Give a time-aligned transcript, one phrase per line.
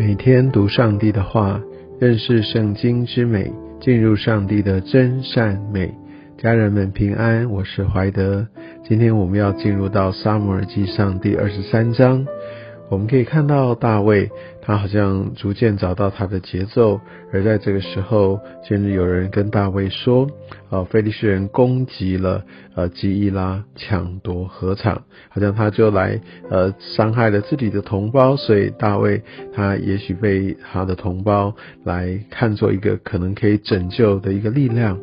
[0.00, 1.60] 每天读上帝的话，
[1.98, 3.52] 认识圣经之美，
[3.82, 5.94] 进入上帝的真善美。
[6.38, 8.46] 家人们平安，我是怀德。
[8.82, 12.26] 今天我们要进入到撒母耳记上第二十三章。
[12.90, 14.28] 我们可以看到大卫，
[14.60, 17.00] 他好像逐渐找到他的节奏。
[17.32, 20.28] 而在这个时候，甚至有人跟大卫说
[20.70, 26.20] ：“呃，菲利士人攻击了呃基伊拉，抢夺禾场，好像他就来
[26.50, 28.34] 呃伤害了自己的同胞。
[28.36, 29.22] 所以大卫
[29.54, 31.54] 他也许被他的同胞
[31.84, 34.98] 来看作一个可能可以拯救的一个力量。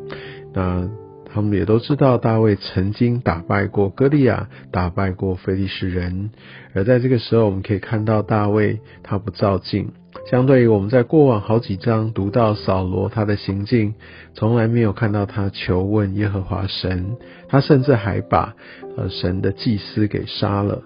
[0.52, 0.86] 那。”
[1.32, 6.30] 他们也都知道大卫曾经打败过歌利亚，打败过非利士人。
[6.74, 9.92] 而在这个时候，我们可以看到大卫他不照镜。
[10.30, 13.94] 相对于我们在过往好几章读到扫罗他的行径，
[14.34, 17.16] 从来没有看到他求问耶和华神。
[17.48, 18.54] 他甚至还把
[18.96, 20.82] 呃神的祭司给杀了。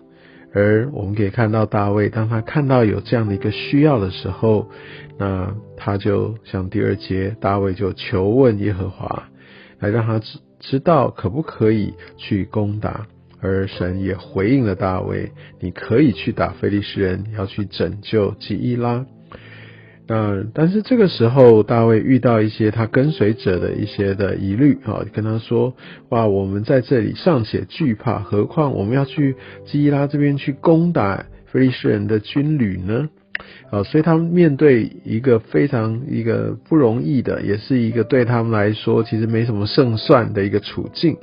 [0.55, 4.69] 而我们可以看到大卫，当他看到有这样的一个需要的时候，
[5.19, 9.29] 那他就像第二节，大卫就求问耶和华。
[9.83, 13.07] 来让他知知道可不可以去攻打，
[13.41, 19.05] 而神也回应了大卫：你可以去打非利士人，要去拯救基伊拉。
[20.07, 25.75] 那但是这个时候，大卫遇到一些他跟随者的一些的疑虑啊，跟他说：
[26.11, 33.09] 哇，我们在这里尚且惧怕，何况我们要去基伊拉这边去攻打非利士人的军旅呢？
[33.71, 41.17] 啊，所以他们面对一个非常一个不容易的，也是一个对他们来说其实没什么胜算的一个处境。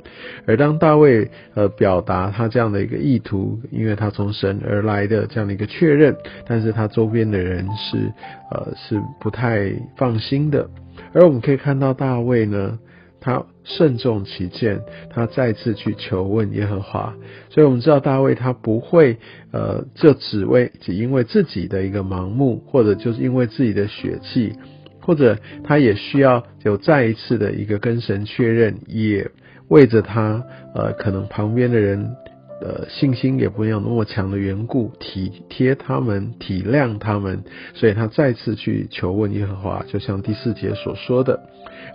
[0.46, 7.98] 而当大卫呃表达他这样的一个意图，因为他从神而来的这样的一个确认，但是他周边的人是
[8.50, 10.68] 呃是不太放心的。
[11.12, 12.78] 而我们可以看到大卫呢。
[13.20, 17.14] 他慎重起见，他再次去求问耶和华。
[17.50, 19.18] 所以我们知道大卫他不会，
[19.52, 24.52] 呃，这只为只因为自己的一个盲目，或者就是因为自己的血气，
[25.00, 29.30] 或者他也需要有再一次的一个跟神确认，也
[29.68, 30.44] 为着他，
[30.74, 32.16] 呃，可能旁边的人。
[32.62, 37.42] 呃，信心也不有那么强的缘故，体贴他们，体谅他们，
[37.72, 41.40] 所以他再次去求问耶和华，就像第四节所说的，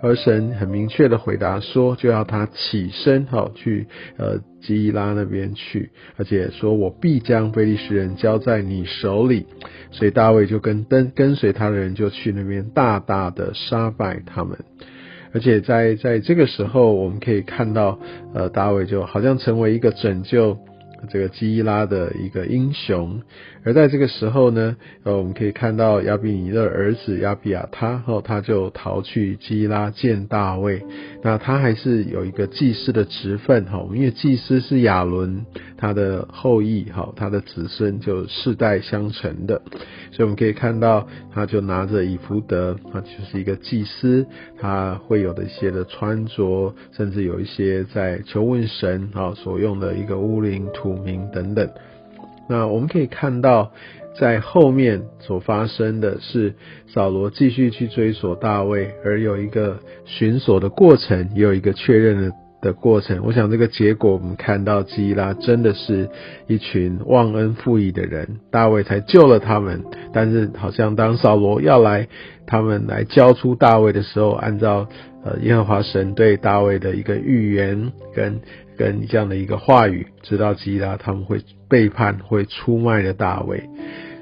[0.06, 9.48] 而神很明确的回答说，就要他起身，好去呃基伊拉那边去，而且说我必将非利士人交在你手里，
[9.90, 14.60] 所以大卫就跟跟跟随他的人就去那边大大的杀败他们。
[15.34, 18.00] 而且在在这个时候，我们可以看到，
[18.34, 20.58] 呃，大卫就好像成为一个拯救。
[21.10, 23.22] 这个基伊拉的一个英雄，
[23.64, 30.82] 而在这个时候呢，呃，我们可以看到亚比尼的儿子亚比亚他，后他就逃去基伊拉见大卫。
[31.22, 35.46] 那他还是有一个祭司的职分，哈，因为祭司是亚伦
[35.78, 39.62] 他的后裔，哈，他的子孙就世代相承的，
[40.12, 44.26] 所以我们可以看到，他就拿着以弗德，他就是一个祭司，
[44.60, 50.95] 他会有的一些的穿着，甚至有一些在求问神，啊所用的一个乌灵图。
[50.96, 51.70] 名等等，
[52.48, 53.72] 那我们可以看到，
[54.20, 56.54] 在后面所发生的是
[56.88, 63.22] 扫罗继续去追索大卫，而有一个寻索的过程，也有一个确认的的过程。
[63.26, 66.10] 我想这个结果，我们看到基拉真的是
[66.48, 69.84] 一群忘恩负义的人，大卫才救了他们。
[70.14, 72.08] 但是好像当扫罗要来，
[72.48, 74.88] 他们来交出大卫的时候，按照
[75.26, 78.40] 呃耶和华神对大卫的一个预言跟。
[78.78, 83.70] 跟这样的一个话语，知道基拉他们会背叛、会出卖的大卫，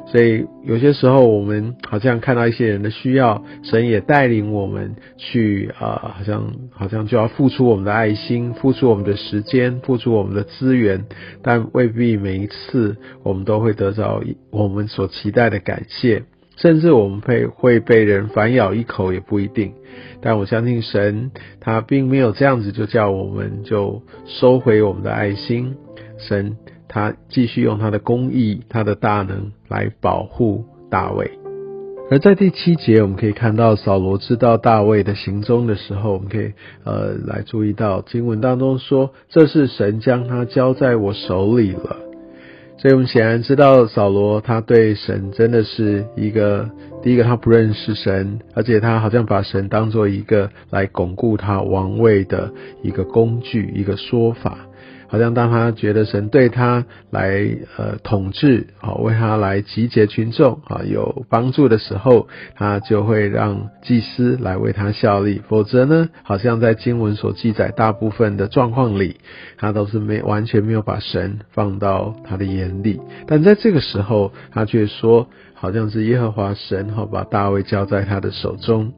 [0.05, 11.05] 所以有些时候我们好像看到一些人的需要，神也带领我们去啊，好像好像就要付出我们的爱心、付出我们的时间、付出我们的资源，
[11.41, 14.21] 但未必每一次我们都会得到
[14.51, 16.21] 我们所期待的感谢。
[16.63, 19.73] 甚至我们被会被人反咬一口也不一定，
[20.21, 25.75] 但我相信神他并没有这样子就叫我们就收回我们的爱心，
[26.17, 26.55] 神
[26.87, 31.31] 他继续用他的公义、他的大能来保护大卫。
[32.09, 36.53] 而在第七节，我们可以看到扫罗知道大卫的行踪的时候，我们可以
[36.85, 41.97] 呃来注意到经文当中说，这是神将他交在我手里了。
[42.77, 46.69] 所以我们显然知道，扫罗他对神真的是一个
[47.01, 54.57] 第一个，他不认识神，而且他好像把神当做一个来巩固他王位的一个工具，一个说法。
[55.13, 65.39] 好像当他觉得神对他来呃统治，好为他来集结群众啊有帮助的时候，他就会让祭司来为他效力。
[65.47, 69.17] 否则呢，好像在经文所记载大部分的状况里，
[69.57, 72.99] 他都是没完全没有把神放到他的眼里。
[73.27, 75.27] 但在这个时候，他却说。
[75.55, 78.91] 好像是耶和华神哈把大卫交在他的手中。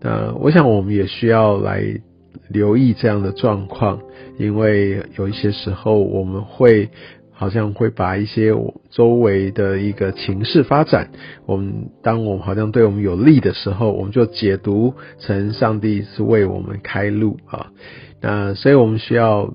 [0.00, 1.82] 那我想我们也需要来
[2.48, 4.00] 留意这样的状况，
[4.38, 6.90] 因为有一些时候我们会。
[7.40, 8.52] 好像会把一些
[8.90, 11.12] 周围的一个情势发展，
[11.46, 17.68] 我们当我们好像对我们有利的时候，我们就解读成上帝是为我们开路啊。
[18.20, 19.54] 那所以我们需要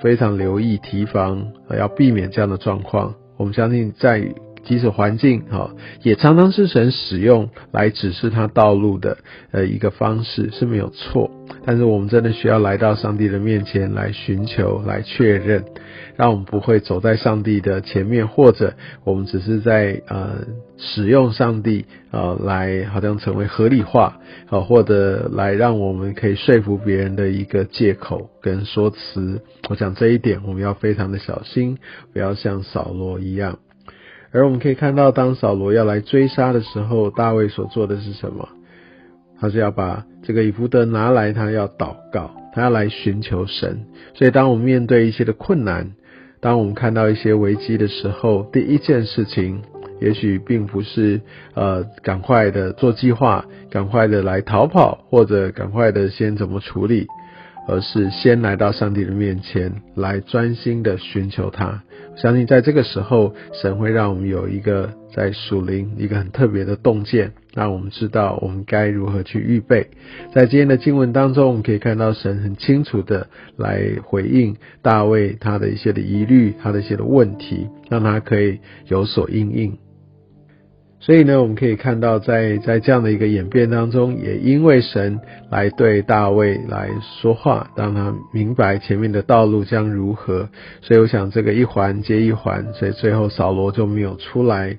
[0.00, 3.16] 非常留意提防，要避免这样的状况。
[3.36, 4.32] 我们相信在。
[4.64, 5.70] 即使环境哈，
[6.02, 9.18] 也常常是神使用来指示他道路的
[9.52, 11.30] 呃一个方式是没有错，
[11.64, 15.64] 但是我们真的需要来到上帝的面前来寻求、来确认，
[16.16, 18.74] 让我们不会走在上帝的前面，或者
[19.04, 20.46] 我们只是在呃
[20.76, 24.18] 使用上帝呃来好像成为合理化
[24.48, 29.42] 啊，或者来让我们可以说服别人的一个借口跟说辞。
[29.68, 31.78] 我想这一点我们要非常的小心，
[32.12, 33.58] 不要像扫罗一样。
[34.34, 38.48] 而我们可以看到，当扫罗要来追杀的时候，大卫所做的是什么？
[39.40, 43.84] 他是要把这个以弗德拿来，他要祷告，他要来寻求神。
[44.14, 45.92] 所以，当我们面对一些的困难，
[46.40, 49.62] 当我们看到一些危机的时候，第一件事情，
[50.00, 51.20] 也许并不是
[51.54, 57.06] 呃赶快的做计划，赶快的来逃跑，或者赶快的先怎么处理。
[57.66, 61.82] 而是先来到上帝的面前，来专心的寻求他。
[62.16, 69.88] 相信在这个时候，神会让我们有一个在属灵一个很特别的洞见，让我们知道我们该如何去预备。
[70.32, 73.26] 在今天的经文当中，我们可以看到神很清楚的
[73.56, 79.76] 来回应大卫他的一些的疑虑，他的一些的问题，让他可以有所应应。
[81.04, 85.20] 所以呢，我们可以看到，在在这样的一个演变当中，也因为神
[85.50, 86.88] 来对大卫来
[87.20, 90.48] 说话，让他明白前面的道路将如何。
[90.80, 94.78] 所以我想，这个一环接一环，所以最后扫罗就没有出来。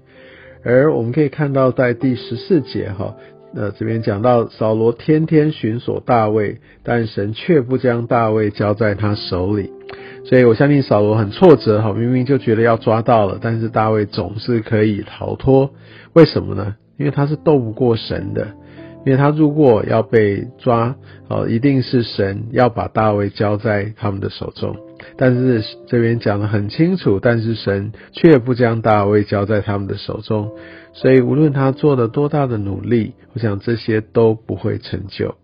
[0.64, 3.16] 而我们可以看到，在第十四节哈，
[3.56, 9.72] 呃，这边讲到扫罗天天寻索大卫，但神却不将大卫交在他手里。
[10.26, 15.72] 所以我相信扫罗很挫折哈，明明就觉得要抓到了，但是大卫总是可以逃脱。
[16.14, 16.76] 为什么呢？
[16.98, 18.48] 因为他是斗不过神的，
[19.06, 20.96] 因为他如果要被抓，
[21.30, 24.76] 哦，一定是神要把大卫交在他们的手中。
[25.18, 30.52] 但是这边讲的很清楚，但是神却不将大卫交在他们的手中，
[30.96, 35.36] 所以无论他做了多大的努力，我想这些都不会成就。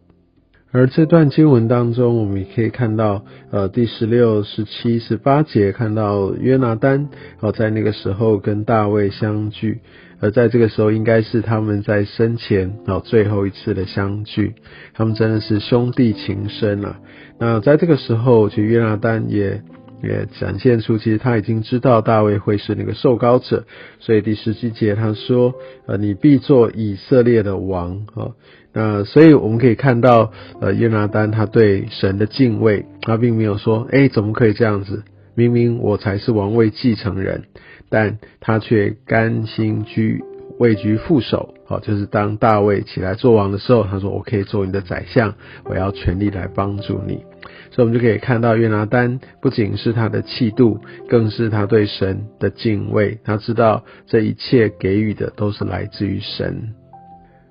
[0.71, 7.09] 而这段经文当中，我们也可以看到，呃，第十六、十七、十八节看到约拿丹，
[7.41, 9.81] 哦，在那个时候跟大卫相聚，
[10.21, 14.53] 而在这个时候应该是他们在生前哦最后一次的相聚，
[14.93, 17.01] 他们真的是兄弟情深啊。
[17.37, 19.61] 那在这个时候，其实约拿丹也
[20.03, 23.65] 也展现出，其实他已经知道大卫会是那个受膏者，
[23.99, 25.53] 所以第十七节他说，
[25.87, 28.33] 呃，你必做以色列的王，哦。
[28.73, 30.31] 那所以我们可以看到，
[30.61, 35.03] 呃，约拿丹他对神的敬畏，他并没有说，哎，怎么可以这样子？
[35.35, 37.43] 明明我才是王位继承人，
[37.89, 40.23] 但他却甘心居
[40.61, 45.33] 位居副手，好，就是当大卫起来做王的时候，他说，我可以做你的宰相，
[45.65, 47.25] 我要全力来帮助你。
[47.71, 56.75] 所以，我们就可以看到约拿丹不仅是他的气度，更是他对神的敬畏，他知道这一切给予的都是来自于神。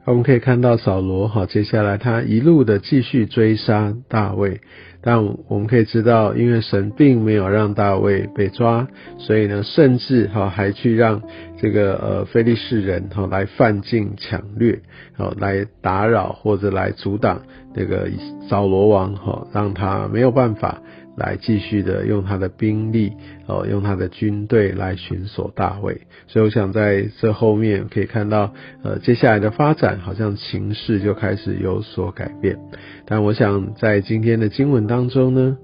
[0.07, 4.61] 我们可以看到扫罗哈，接下来他一路的继续追杀大卫，
[5.03, 8.89] 但我们可以知道，因为神并没有让大卫被抓，
[9.19, 11.23] 所以呢，甚至哈还去让
[11.61, 14.81] 这个呃非利士人哈来犯境抢掠，
[15.17, 17.43] 好来打扰或者来阻挡
[17.75, 18.09] 这个
[18.49, 20.83] 扫罗王哈，让他没有办法。
[21.21, 23.13] 来继续的用他的兵力
[23.47, 26.01] 哦，用他的军队来寻索大卫。
[26.27, 32.59] 所以我想在这后面可以看到，呃，接下来的发展好像情势就开始有所改变。
[33.05, 35.59] 但我想在今天的经文当中呢，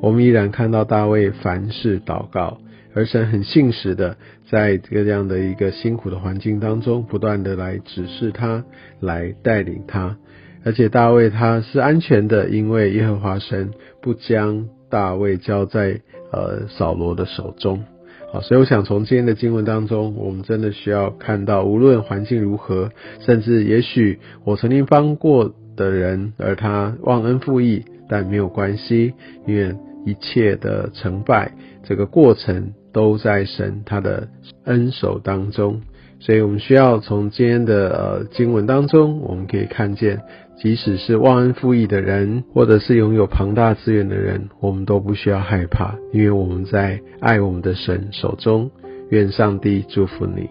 [0.00, 2.58] 我们依然看到大卫凡事祷告，
[2.94, 4.16] 而神很信实的
[4.50, 8.64] 在这样的一个辛苦的环境当中，不断的来指示他，
[9.00, 10.16] 来带领他。
[10.64, 13.70] 而且大卫他是安全的，因为耶和华神
[14.02, 14.68] 不将。
[14.88, 16.00] 大卫交在
[16.32, 17.84] 呃扫罗的手中，
[18.32, 22.90] 好，所以我想从今天的经文当中，我们真的需要看到，无论环境如何，
[23.20, 29.14] 甚至也许我曾经帮过的人，而他忘恩负义，但没有关系，
[29.46, 29.74] 因为
[30.04, 31.52] 一切的成败，
[31.82, 34.28] 这个过程都在神他的
[34.64, 35.80] 恩手当中。
[36.18, 40.22] 所以我们需要从今天的呃经文当中，我们可以看见，
[40.58, 48.70] 即使是忘恩负义的人，或者是拥有庞大资源的人，我们都不需要害怕，因为我们在爱我们的神手中。
[49.10, 50.50] 愿上帝祝福你。